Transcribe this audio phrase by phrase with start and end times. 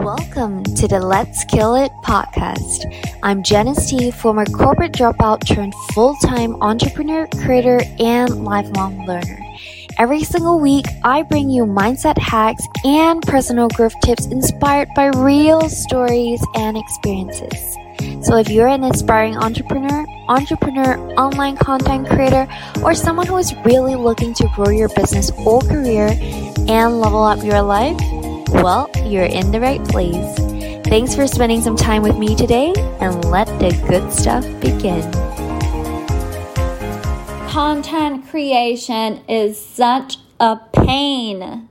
[0.00, 2.86] Welcome to the Let's Kill It podcast.
[3.22, 9.38] I'm Janice Tee, former corporate dropout turned full time entrepreneur, creator, and lifelong learner.
[9.98, 15.68] Every single week, I bring you mindset hacks and personal growth tips inspired by real
[15.68, 17.76] stories and experiences.
[18.26, 22.48] So if you're an aspiring entrepreneur, entrepreneur, online content creator,
[22.82, 26.08] or someone who is really looking to grow your business or career
[26.68, 28.00] and level up your life,
[28.52, 30.36] well, you're in the right place.
[30.84, 35.02] Thanks for spending some time with me today, and let the good stuff begin.
[37.48, 41.68] Content creation is such a pain.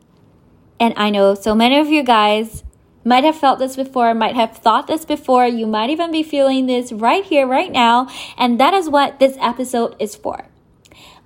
[0.79, 2.63] And I know so many of you guys
[3.03, 5.47] might have felt this before, might have thought this before.
[5.47, 8.07] You might even be feeling this right here, right now.
[8.37, 10.45] And that is what this episode is for.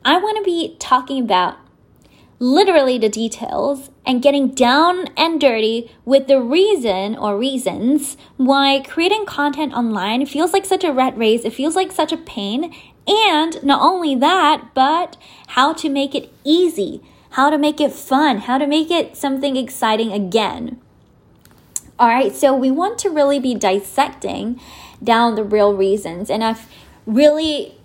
[0.05, 1.57] I want to be talking about
[2.39, 9.25] literally the details and getting down and dirty with the reason or reasons why creating
[9.25, 11.45] content online feels like such a rat race.
[11.45, 12.73] It feels like such a pain.
[13.07, 15.17] And not only that, but
[15.47, 19.55] how to make it easy, how to make it fun, how to make it something
[19.55, 20.79] exciting again.
[21.99, 24.59] All right, so we want to really be dissecting
[25.03, 26.29] down the real reasons.
[26.29, 26.67] And I've
[27.05, 27.77] really,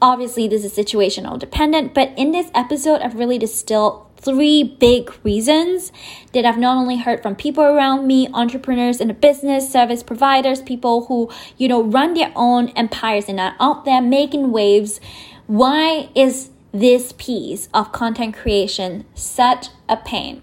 [0.00, 5.92] obviously, this is situational dependent, but in this episode, I've really distilled three big reasons
[6.32, 10.60] that I've not only heard from people around me, entrepreneurs in the business, service providers,
[10.60, 15.00] people who, you know, run their own empires and are out there making waves.
[15.46, 20.42] Why is this piece of content creation such a pain?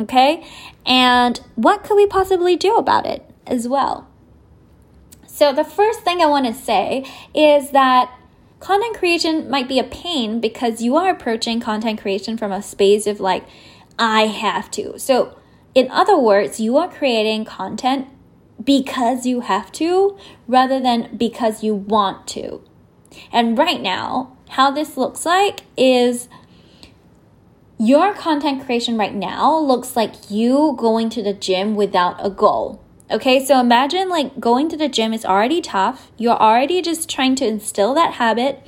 [0.00, 0.46] Okay.
[0.86, 4.08] And what could we possibly do about it as well?
[5.26, 8.12] So, the first thing I want to say is that
[8.60, 13.06] content creation might be a pain because you are approaching content creation from a space
[13.06, 13.44] of like,
[13.98, 14.98] I have to.
[14.98, 15.36] So,
[15.74, 18.08] in other words, you are creating content
[18.62, 22.62] because you have to rather than because you want to.
[23.32, 26.28] And right now, how this looks like is
[27.78, 32.82] your content creation right now looks like you going to the gym without a goal.
[33.10, 36.10] Okay, so imagine like going to the gym is already tough.
[36.18, 38.62] You're already just trying to instill that habit.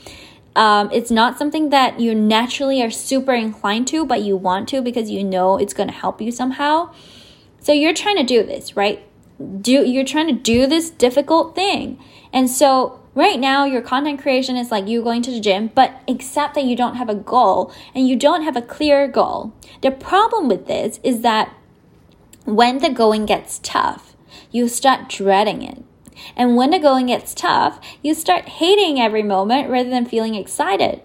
[0.57, 4.81] Um, it's not something that you naturally are super inclined to, but you want to
[4.81, 6.93] because you know it's going to help you somehow.
[7.61, 9.07] So you're trying to do this, right?
[9.61, 11.99] Do you're trying to do this difficult thing.
[12.33, 16.01] And so Right now, your content creation is like you going to the gym, but
[16.07, 19.53] except that you don't have a goal and you don't have a clear goal.
[19.83, 21.53] The problem with this is that
[22.45, 24.10] when the going gets tough,
[24.51, 25.83] you start dreading it.
[26.37, 31.03] And when the going gets tough, you start hating every moment rather than feeling excited.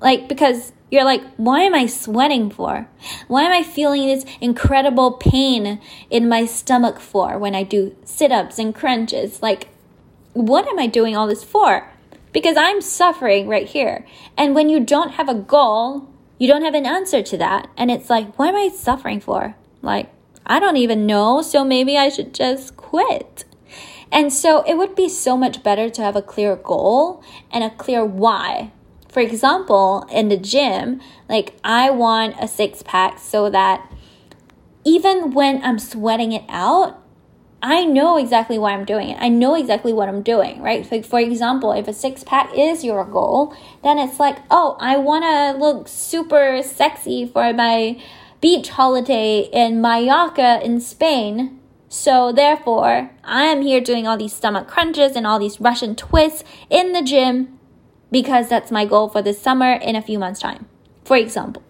[0.00, 2.88] Like, because you're like, why am I sweating for?
[3.26, 8.32] Why am I feeling this incredible pain in my stomach for when I do sit
[8.32, 9.42] ups and crunches?
[9.42, 9.68] Like,
[10.32, 11.90] what am I doing all this for?
[12.32, 14.06] Because I'm suffering right here.
[14.36, 16.08] And when you don't have a goal,
[16.38, 17.68] you don't have an answer to that.
[17.76, 19.56] And it's like, what am I suffering for?
[19.82, 20.10] Like,
[20.48, 21.42] I don't even know.
[21.42, 23.44] So maybe I should just quit.
[24.10, 27.22] And so it would be so much better to have a clear goal
[27.52, 28.72] and a clear why.
[29.08, 33.90] For example, in the gym, like I want a six pack so that
[34.84, 37.02] even when I'm sweating it out,
[37.60, 39.18] I know exactly why I'm doing it.
[39.20, 40.90] I know exactly what I'm doing, right?
[40.90, 44.96] Like for example, if a six pack is your goal, then it's like, oh, I
[44.96, 48.00] want to look super sexy for my
[48.40, 51.58] beach holiday in Mallorca in Spain.
[51.88, 56.44] So therefore, I am here doing all these stomach crunches and all these Russian twists
[56.68, 57.58] in the gym
[58.10, 60.66] because that's my goal for this summer in a few months time.
[61.04, 61.62] For example.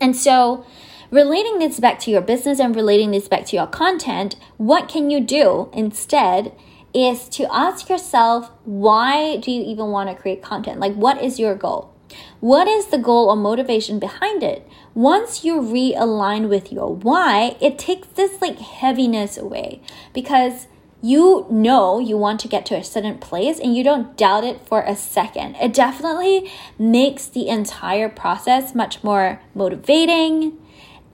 [0.00, 0.66] And so
[1.10, 5.08] Relating this back to your business and relating this back to your content, what can
[5.08, 6.52] you do instead
[6.92, 10.80] is to ask yourself, why do you even want to create content?
[10.80, 11.94] Like, what is your goal?
[12.40, 14.68] What is the goal or motivation behind it?
[14.94, 19.80] Once you realign with your why, it takes this like heaviness away
[20.12, 20.66] because
[21.02, 24.60] you know you want to get to a certain place and you don't doubt it
[24.66, 25.54] for a second.
[25.56, 30.58] It definitely makes the entire process much more motivating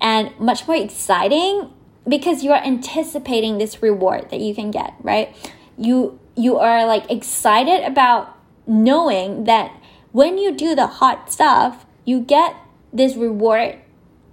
[0.00, 1.70] and much more exciting
[2.06, 5.34] because you are anticipating this reward that you can get, right?
[5.76, 9.72] You you are like excited about knowing that
[10.12, 12.54] when you do the hot stuff, you get
[12.92, 13.78] this reward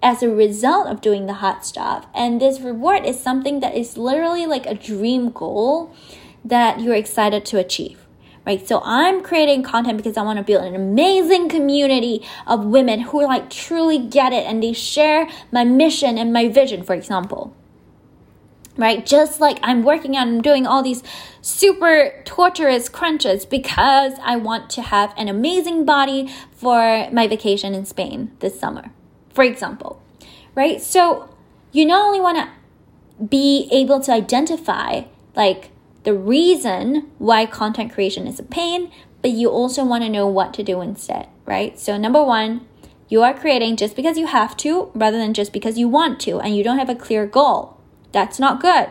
[0.02, 2.06] as a result of doing the hot stuff.
[2.14, 5.94] And this reward is something that is literally like a dream goal
[6.46, 8.06] that you're excited to achieve
[8.46, 8.68] right?
[8.68, 13.24] So I'm creating content because I want to build an amazing community of women who
[13.24, 17.56] like truly get it and they share my mission and my vision, for example.
[18.80, 19.06] Right?
[19.06, 21.04] Just like I'm working on I'm doing all these
[21.42, 27.86] super torturous crunches because I want to have an amazing body for my vacation in
[27.86, 28.92] Spain this summer,
[29.34, 30.02] for example,
[30.56, 30.82] right?
[30.82, 31.30] So
[31.72, 35.04] you not only want to be able to identify
[35.36, 35.72] like
[36.04, 38.92] the reason why content creation is a pain,
[39.22, 41.78] but you also want to know what to do instead, right?
[41.78, 42.66] So, number one,
[43.10, 46.40] you are creating just because you have to rather than just because you want to,
[46.40, 47.79] and you don't have a clear goal.
[48.12, 48.90] That's not good.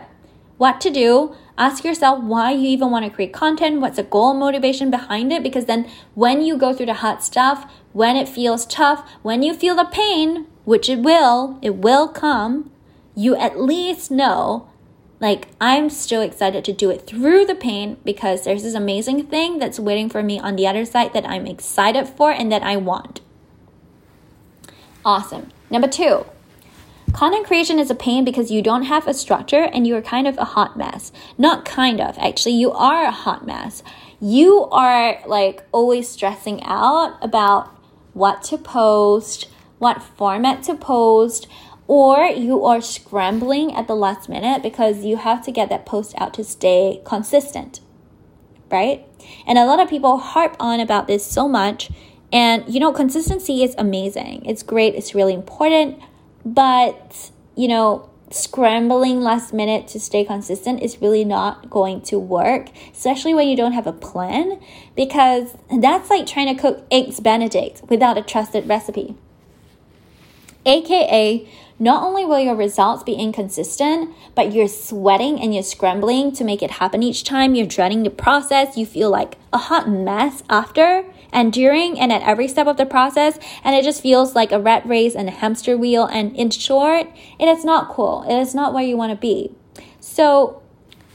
[0.56, 1.34] What to do?
[1.56, 3.80] Ask yourself why you even want to create content.
[3.80, 5.42] What's the goal motivation behind it?
[5.42, 9.54] Because then when you go through the hard stuff, when it feels tough, when you
[9.54, 12.70] feel the pain, which it will, it will come,
[13.14, 14.68] you at least know
[15.20, 19.58] like I'm still excited to do it through the pain because there's this amazing thing
[19.58, 22.76] that's waiting for me on the other side that I'm excited for and that I
[22.76, 23.20] want.
[25.04, 25.50] Awesome.
[25.70, 26.26] Number two,
[27.12, 30.36] Content creation is a pain because you don't have a structure and you're kind of
[30.38, 31.10] a hot mess.
[31.36, 33.82] Not kind of, actually, you are a hot mess.
[34.20, 37.68] You are like always stressing out about
[38.12, 41.46] what to post, what format to post,
[41.86, 46.14] or you are scrambling at the last minute because you have to get that post
[46.18, 47.80] out to stay consistent,
[48.70, 49.06] right?
[49.46, 51.90] And a lot of people harp on about this so much.
[52.30, 54.44] And you know, consistency is amazing.
[54.44, 54.94] It's great.
[54.94, 56.00] It's really important.
[56.44, 62.68] But, you know, scrambling last minute to stay consistent is really not going to work,
[62.92, 64.60] especially when you don't have a plan,
[64.94, 69.16] because that's like trying to cook eggs Benedict without a trusted recipe.
[70.66, 76.44] AKA, not only will your results be inconsistent, but you're sweating and you're scrambling to
[76.44, 77.54] make it happen each time.
[77.54, 78.76] You're dreading the process.
[78.76, 82.86] You feel like a hot mess after and during and at every step of the
[82.86, 83.38] process.
[83.62, 86.06] And it just feels like a rat race and a hamster wheel.
[86.06, 87.06] And in short,
[87.38, 88.24] it is not cool.
[88.28, 89.52] It is not where you want to be.
[90.00, 90.60] So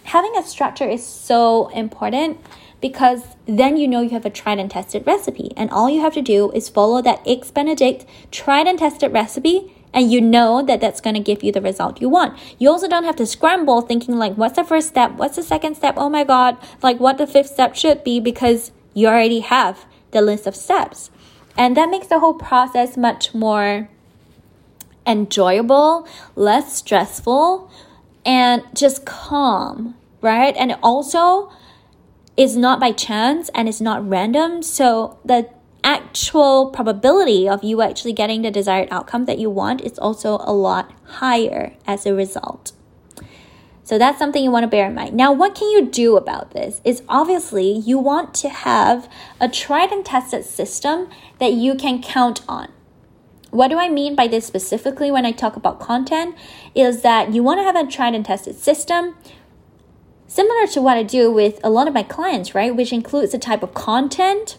[0.04, 2.38] having a structure is so important
[2.80, 5.51] because then you know you have a tried and tested recipe.
[5.57, 9.74] And all you have to do is follow that Eggs Benedict tried and tested recipe
[9.94, 12.38] and you know that that's going to give you the result you want.
[12.57, 15.13] You also don't have to scramble thinking like what's the first step?
[15.13, 15.95] What's the second step?
[15.98, 20.22] Oh my god, like what the fifth step should be because you already have the
[20.22, 21.12] list of steps.
[21.57, 23.90] And that makes the whole process much more
[25.06, 27.69] enjoyable, less stressful,
[28.25, 30.56] and just calm, right?
[30.57, 31.51] And also
[32.36, 34.63] it's not by chance and it's not random.
[34.63, 35.50] So the
[35.83, 40.53] actual probability of you actually getting the desired outcome that you want is also a
[40.53, 42.71] lot higher as a result.
[43.83, 45.13] So that's something you want to bear in mind.
[45.13, 46.81] Now, what can you do about this?
[46.85, 49.09] Is obviously you want to have
[49.41, 51.09] a tried and tested system
[51.39, 52.71] that you can count on.
[53.51, 56.35] What do I mean by this specifically when I talk about content?
[56.74, 59.15] Is that you want to have a tried and tested system
[60.27, 62.75] similar to what I do with a lot of my clients, right?
[62.75, 64.57] Which includes the type of content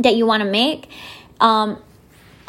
[0.00, 0.88] that you want to make.
[1.40, 1.82] Um,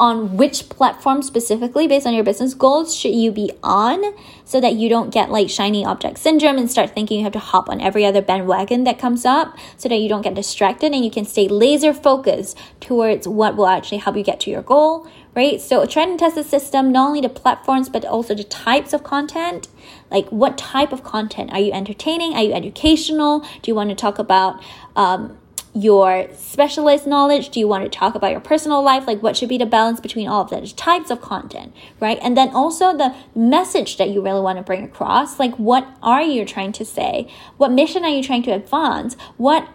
[0.00, 4.02] on which platform specifically based on your business goals should you be on
[4.44, 7.38] so that you don't get like shiny object syndrome and start thinking you have to
[7.38, 11.04] hop on every other bandwagon that comes up so that you don't get distracted and
[11.04, 15.06] you can stay laser focused towards what will actually help you get to your goal
[15.34, 15.60] right?
[15.60, 19.02] So try and test the system not only the platforms but also the types of
[19.02, 19.68] content.
[20.10, 21.52] Like what type of content?
[21.52, 22.34] Are you entertaining?
[22.34, 23.40] Are you educational?
[23.40, 24.62] Do you want to talk about
[24.94, 25.38] um,
[25.74, 27.48] your specialized knowledge?
[27.48, 29.06] Do you want to talk about your personal life?
[29.06, 32.18] Like, what should be the balance between all of those types of content, right?
[32.22, 35.38] And then also the message that you really want to bring across.
[35.38, 37.28] Like, what are you trying to say?
[37.56, 39.16] What mission are you trying to advance?
[39.36, 39.68] What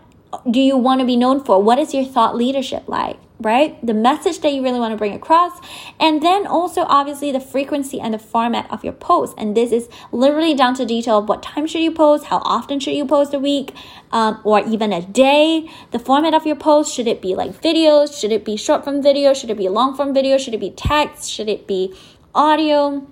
[0.49, 1.61] do you want to be known for?
[1.61, 3.17] What is your thought leadership like?
[3.39, 3.83] Right?
[3.85, 5.59] The message that you really want to bring across.
[5.99, 9.35] And then also, obviously, the frequency and the format of your post.
[9.37, 12.79] And this is literally down to detail of what time should you post, how often
[12.79, 13.73] should you post a week,
[14.11, 15.69] um, or even a day.
[15.91, 18.19] The format of your post should it be like videos?
[18.19, 19.33] Should it be short form video?
[19.33, 20.37] Should it be long form video?
[20.37, 21.29] Should it be text?
[21.29, 21.93] Should it be
[22.33, 23.07] audio?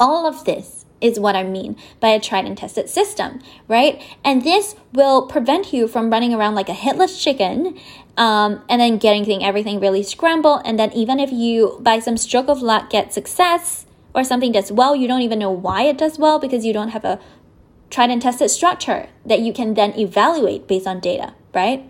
[0.00, 4.02] All of this is what I mean by a tried and tested system, right?
[4.24, 7.78] And this will prevent you from running around like a headless chicken
[8.16, 10.62] um, and then getting everything really scrambled.
[10.64, 14.72] And then, even if you, by some stroke of luck, get success or something does
[14.72, 17.20] well, you don't even know why it does well because you don't have a
[17.90, 21.88] tried and tested structure that you can then evaluate based on data, right?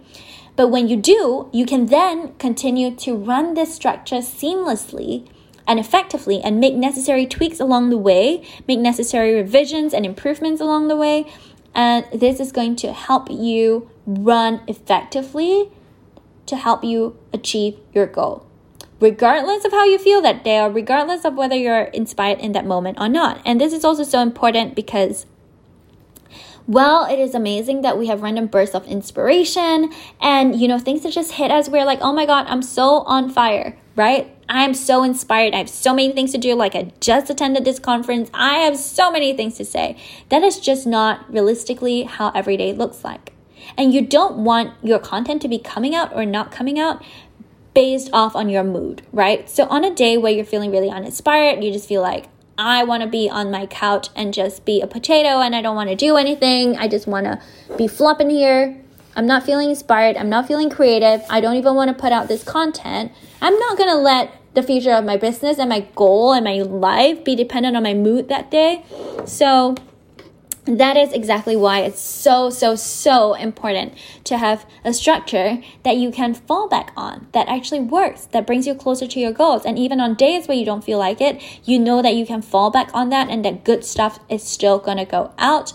[0.55, 5.29] But when you do, you can then continue to run this structure seamlessly
[5.69, 10.89] and effectively and make necessary tweaks along the way, make necessary revisions and improvements along
[10.89, 11.31] the way.
[11.75, 15.71] And this is going to help you run effectively
[16.47, 18.47] to help you achieve your goal.
[19.01, 22.67] regardless of how you feel that day or regardless of whether you're inspired in that
[22.67, 23.41] moment or not.
[23.45, 25.27] And this is also so important because
[26.67, 31.03] well, it is amazing that we have random bursts of inspiration and, you know, things
[31.03, 31.67] that just hit us.
[31.67, 34.37] We're like, oh my God, I'm so on fire, right?
[34.49, 35.55] I'm so inspired.
[35.55, 36.55] I have so many things to do.
[36.55, 38.31] Like, I just attended this conference.
[38.33, 39.97] I have so many things to say.
[40.31, 43.33] That is just not realistically how every day looks like.
[43.77, 47.05] And you don't want your content to be coming out or not coming out
[47.75, 49.49] based off on your mood, right?
[49.51, 53.05] So, on a day where you're feeling really uninspired, you just feel like, I want
[53.05, 55.95] to be on my couch and just be a potato and I don't want to
[55.95, 56.77] do anything.
[56.77, 57.41] I just want to
[57.77, 58.83] be flopping here.
[59.19, 60.17] I'm not feeling inspired.
[60.17, 61.25] I'm not feeling creative.
[61.29, 63.11] I don't even want to put out this content.
[63.43, 66.63] I'm not going to let the future of my business and my goal and my
[66.63, 68.85] life be dependent on my mood that day.
[69.27, 69.75] So,
[70.67, 73.95] that is exactly why it's so, so, so important
[74.25, 78.67] to have a structure that you can fall back on that actually works, that brings
[78.67, 79.65] you closer to your goals.
[79.65, 82.43] And even on days where you don't feel like it, you know that you can
[82.43, 85.73] fall back on that and that good stuff is still to go out.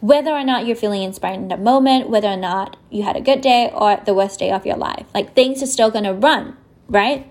[0.00, 3.20] Whether or not you're feeling inspired in the moment, whether or not you had a
[3.20, 6.56] good day or the worst day of your life, like things are still to run,
[6.88, 7.30] right?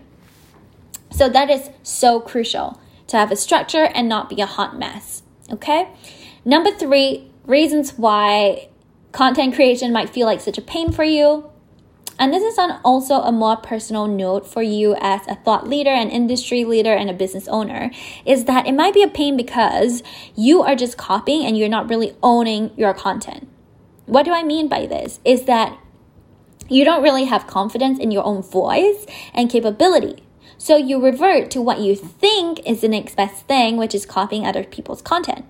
[1.11, 5.23] So that is so crucial to have a structure and not be a hot mess.
[5.51, 5.87] Okay.
[6.45, 8.69] Number three, reasons why
[9.11, 11.49] content creation might feel like such a pain for you.
[12.19, 15.89] And this is on also a more personal note for you as a thought leader,
[15.89, 17.91] an industry leader, and a business owner,
[18.25, 20.03] is that it might be a pain because
[20.35, 23.47] you are just copying and you're not really owning your content.
[24.05, 25.21] What do I mean by this?
[25.23, 25.79] Is that
[26.67, 30.21] you don't really have confidence in your own voice and capability.
[30.57, 34.45] So you revert to what you think is the next best thing, which is copying
[34.45, 35.45] other people's content.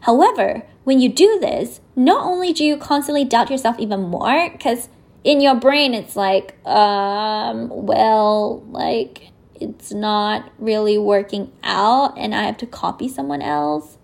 [0.00, 4.88] However, when you do this, not only do you constantly doubt yourself even more, because
[5.24, 12.42] in your brain it's like, um, well, like it's not really working out and I
[12.44, 13.96] have to copy someone else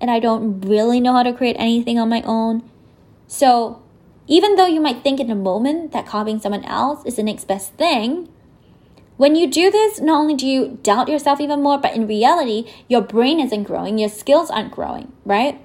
[0.00, 2.68] and I don't really know how to create anything on my own.
[3.26, 3.82] So,
[4.26, 7.44] even though you might think in a moment that copying someone else is the next
[7.44, 8.28] best thing,
[9.16, 12.70] when you do this, not only do you doubt yourself even more, but in reality,
[12.88, 15.60] your brain isn't growing, your skills aren't growing, right?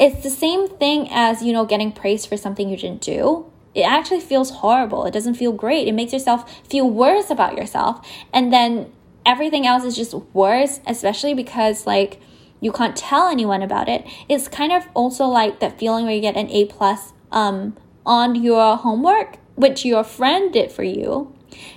[0.00, 3.51] It's the same thing as, you know, getting praised for something you didn't do.
[3.74, 5.04] It actually feels horrible.
[5.06, 5.88] It doesn't feel great.
[5.88, 8.06] It makes yourself feel worse about yourself.
[8.32, 8.92] And then
[9.24, 12.20] everything else is just worse, especially because, like,
[12.60, 14.04] you can't tell anyone about it.
[14.28, 18.34] It's kind of also like that feeling where you get an A plus um, on
[18.34, 21.34] your homework, which your friend did for you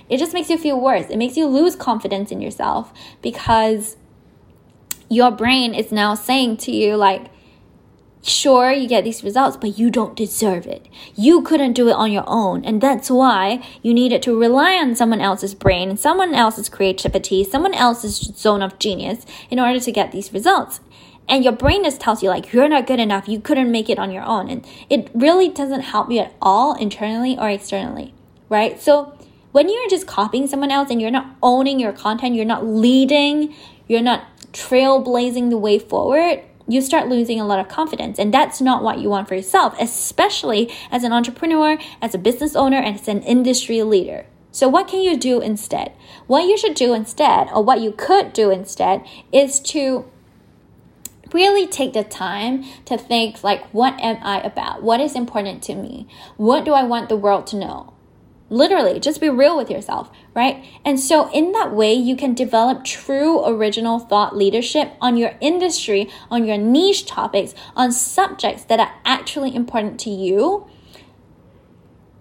[0.08, 1.06] it just makes you feel worse.
[1.10, 3.96] It makes you lose confidence in yourself because
[5.08, 7.26] your brain is now saying to you, like,
[8.28, 10.86] sure, you get these results, but you don't deserve it.
[11.14, 12.64] You couldn't do it on your own.
[12.64, 17.74] And that's why you needed to rely on someone else's brain, someone else's creativity, someone
[17.74, 20.80] else's zone of genius in order to get these results.
[21.28, 23.28] And your brain just tells you, like, you're not good enough.
[23.28, 24.48] You couldn't make it on your own.
[24.48, 28.14] And it really doesn't help you at all internally or externally,
[28.48, 28.80] right?
[28.80, 29.12] So,
[29.50, 33.54] when you're just copying someone else and you're not owning your content, you're not leading,
[33.88, 38.18] you're not trailblazing the way forward, you start losing a lot of confidence.
[38.18, 42.56] And that's not what you want for yourself, especially as an entrepreneur, as a business
[42.56, 44.26] owner, and as an industry leader.
[44.50, 45.92] So, what can you do instead?
[46.26, 50.06] What you should do instead, or what you could do instead, is to
[51.32, 55.74] really take the time to think like what am i about what is important to
[55.74, 56.06] me
[56.36, 57.92] what do i want the world to know
[58.48, 60.64] Literally, just be real with yourself, right?
[60.84, 66.08] And so, in that way, you can develop true original thought leadership on your industry,
[66.30, 70.68] on your niche topics, on subjects that are actually important to you,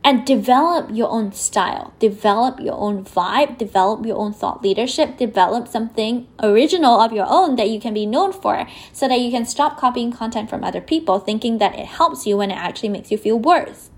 [0.03, 5.67] and develop your own style, develop your own vibe, develop your own thought leadership, develop
[5.67, 9.45] something original of your own that you can be known for so that you can
[9.45, 13.11] stop copying content from other people, thinking that it helps you when it actually makes
[13.11, 13.89] you feel worse.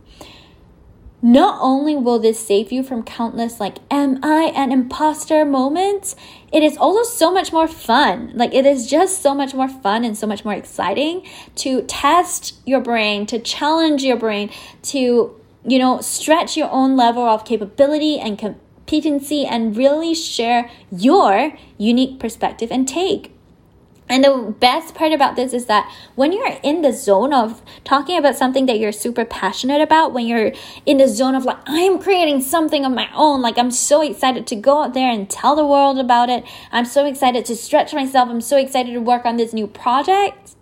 [1.22, 6.16] Not only will this save you from countless, like, am I an imposter moments,
[6.54, 8.32] it is also so much more fun.
[8.36, 12.56] Like, it is just so much more fun and so much more exciting to test
[12.68, 14.52] your brain, to challenge your brain,
[14.84, 21.54] to, you know, stretch your own level of capability and competency and really share your
[21.80, 23.37] unique perspective and take.
[24.10, 28.18] And the best part about this is that when you're in the zone of talking
[28.18, 30.54] about something that you're super passionate about, when you're
[30.86, 34.48] in the zone of like, I'm creating something of my own, like I'm so excited
[34.48, 36.46] to go out there and tell the world about it.
[36.72, 38.30] I'm so excited to stretch myself.
[38.30, 40.56] I'm so excited to work on this new project.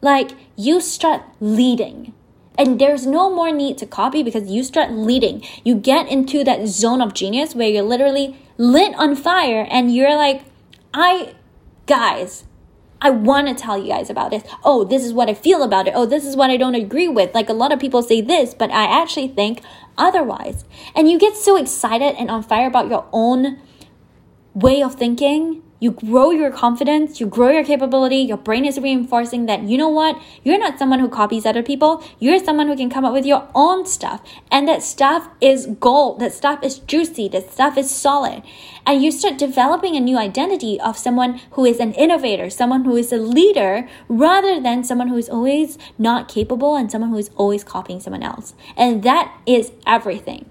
[0.00, 2.14] Like you start leading.
[2.56, 5.44] And there's no more need to copy because you start leading.
[5.62, 10.16] You get into that zone of genius where you're literally lit on fire and you're
[10.16, 10.42] like,
[10.92, 11.34] I,
[11.86, 12.44] guys,
[13.00, 14.42] I want to tell you guys about this.
[14.64, 15.92] Oh, this is what I feel about it.
[15.94, 17.34] Oh, this is what I don't agree with.
[17.34, 19.62] Like a lot of people say this, but I actually think
[19.96, 20.64] otherwise.
[20.94, 23.58] And you get so excited and on fire about your own
[24.54, 29.46] way of thinking you grow your confidence, you grow your capability, your brain is reinforcing
[29.46, 32.90] that, you know what, you're not someone who copies other people, you're someone who can
[32.90, 34.20] come up with your own stuff.
[34.50, 38.42] And that stuff is gold, that stuff is juicy, that stuff is solid.
[38.84, 42.96] And you start developing a new identity of someone who is an innovator, someone who
[42.96, 47.30] is a leader, rather than someone who is always not capable and someone who is
[47.36, 48.54] always copying someone else.
[48.76, 50.46] And that is everything.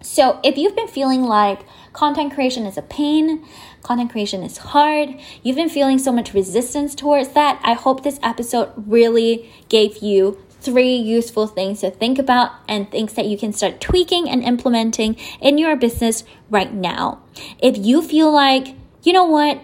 [0.00, 3.44] So if you've been feeling like content creation is a pain,
[3.82, 8.20] content creation is hard, you've been feeling so much resistance towards that, I hope this
[8.22, 13.52] episode really gave you three useful things to think about and things that you can
[13.52, 17.22] start tweaking and implementing in your business right now.
[17.60, 19.62] If you feel like, you know what,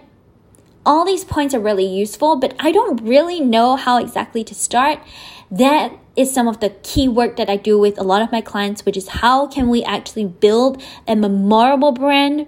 [0.87, 5.01] all these points are really useful, but I don't really know how exactly to start,
[5.51, 8.41] that is some of the key work that I do with a lot of my
[8.41, 12.47] clients, which is how can we actually build a memorable brand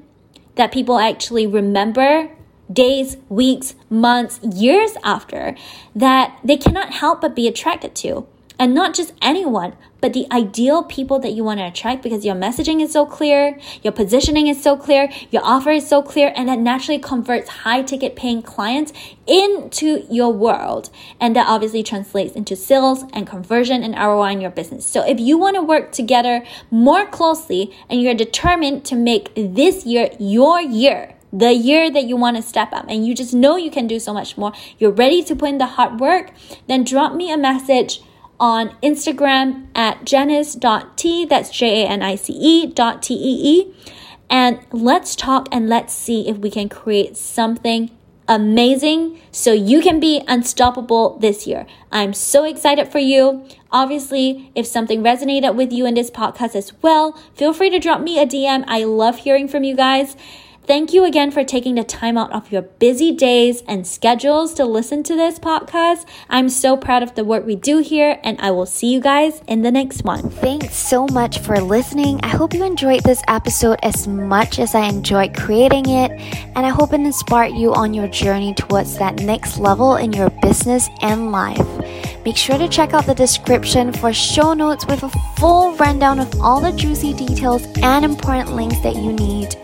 [0.57, 2.31] that people actually remember
[2.73, 5.55] days, weeks, months, years after
[5.95, 8.27] that they cannot help but be attracted to.
[8.59, 12.35] And not just anyone, but the ideal people that you want to attract because your
[12.35, 16.49] messaging is so clear, your positioning is so clear, your offer is so clear, and
[16.49, 18.93] that naturally converts high ticket paying clients
[19.27, 20.91] into your world.
[21.21, 24.87] And that obviously translates into sales and conversion and ROI in your business.
[24.87, 29.85] So if you want to work together more closely and you're determined to make this
[29.85, 33.57] year your year, the year that you want to step up and you just know
[33.57, 36.31] you can do so much more, you're ready to put in the hard work,
[36.67, 38.01] then drop me a message
[38.39, 43.75] on Instagram at janice.tee, that's J A N I C E dot T E E.
[44.29, 47.91] And let's talk and let's see if we can create something
[48.29, 51.67] amazing so you can be unstoppable this year.
[51.93, 53.47] I'm so excited for you.
[53.71, 58.01] Obviously, if something resonated with you in this podcast as well, feel free to drop
[58.01, 58.65] me a DM.
[58.67, 60.17] I love hearing from you guys.
[60.67, 64.65] Thank you again for taking the time out of your busy days and schedules to
[64.65, 66.07] listen to this podcast.
[66.29, 69.41] I'm so proud of the work we do here, and I will see you guys
[69.47, 70.29] in the next one.
[70.29, 72.19] Thanks so much for listening.
[72.25, 76.11] I hope you enjoyed this episode as much as I enjoyed creating it,
[76.57, 80.31] and I hope it inspired you on your journey towards that next level in your
[80.43, 81.65] business and life.
[82.25, 86.41] Make sure to check out the description for show notes with a full rundown of
[86.41, 89.55] all the juicy details and important links that you need.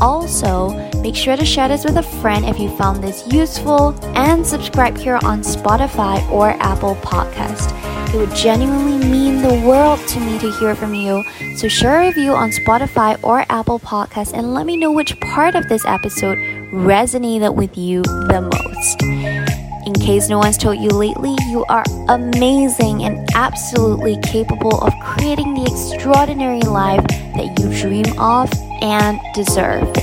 [0.00, 0.70] Also,
[1.02, 4.96] make sure to share this with a friend if you found this useful and subscribe
[4.96, 7.76] here on Spotify or Apple Podcast.
[8.12, 11.22] It would genuinely mean the world to me to hear from you.
[11.56, 15.54] So share a review on Spotify or Apple Podcast and let me know which part
[15.54, 16.38] of this episode
[16.72, 19.60] resonated with you the most.
[19.86, 25.54] In case no one's told you lately, you are amazing and absolutely capable of creating
[25.54, 28.50] the extraordinary life that you dream of
[28.82, 29.94] and deserve.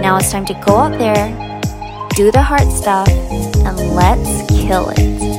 [0.00, 1.28] Now it's time to go out there,
[2.16, 5.29] do the hard stuff, and let's kill it.